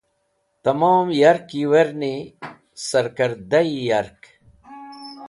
[0.63, 2.15] Tẽmom yark yiwerni
[2.87, 4.21] sarkẽrdaẽ yark.